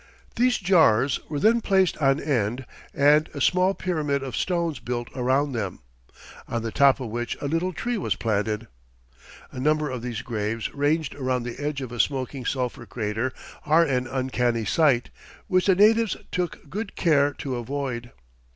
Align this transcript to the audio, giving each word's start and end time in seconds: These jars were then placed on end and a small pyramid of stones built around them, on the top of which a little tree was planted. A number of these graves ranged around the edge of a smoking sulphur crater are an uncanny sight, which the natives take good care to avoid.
These 0.35 0.57
jars 0.57 1.19
were 1.29 1.39
then 1.39 1.61
placed 1.61 1.95
on 1.99 2.19
end 2.19 2.65
and 2.91 3.29
a 3.35 3.39
small 3.39 3.75
pyramid 3.75 4.23
of 4.23 4.35
stones 4.35 4.79
built 4.79 5.09
around 5.15 5.51
them, 5.51 5.81
on 6.47 6.63
the 6.63 6.71
top 6.71 6.99
of 6.99 7.11
which 7.11 7.37
a 7.39 7.47
little 7.47 7.71
tree 7.71 7.99
was 7.99 8.15
planted. 8.15 8.65
A 9.51 9.59
number 9.59 9.91
of 9.91 10.01
these 10.01 10.23
graves 10.23 10.73
ranged 10.73 11.13
around 11.13 11.43
the 11.43 11.59
edge 11.63 11.81
of 11.81 11.91
a 11.91 11.99
smoking 11.99 12.45
sulphur 12.47 12.87
crater 12.87 13.31
are 13.63 13.83
an 13.83 14.07
uncanny 14.07 14.65
sight, 14.65 15.11
which 15.45 15.67
the 15.67 15.75
natives 15.75 16.17
take 16.31 16.67
good 16.71 16.95
care 16.95 17.31
to 17.33 17.55
avoid. 17.57 18.09